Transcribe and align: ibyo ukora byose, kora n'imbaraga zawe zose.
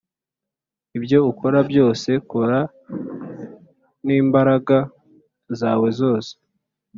ibyo 0.97 1.17
ukora 1.31 1.59
byose, 1.69 2.09
kora 2.29 2.59
n'imbaraga 4.05 4.77
zawe 5.59 5.87
zose. 5.99 6.31